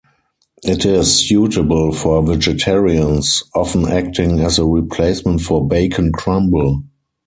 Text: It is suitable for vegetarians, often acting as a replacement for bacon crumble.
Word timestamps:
It 0.63 0.83
is 0.83 1.27
suitable 1.27 1.91
for 1.93 2.23
vegetarians, 2.25 3.43
often 3.53 3.87
acting 3.87 4.39
as 4.39 4.57
a 4.57 4.65
replacement 4.65 5.41
for 5.41 5.67
bacon 5.67 6.11
crumble. 6.11 6.83